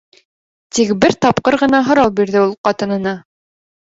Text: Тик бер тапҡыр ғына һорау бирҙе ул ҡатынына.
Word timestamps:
Тик 0.77 0.93
бер 1.03 1.13
тапҡыр 1.25 1.57
ғына 1.63 1.81
һорау 1.89 2.13
бирҙе 2.21 2.41
ул 2.47 2.57
ҡатынына. 2.69 3.15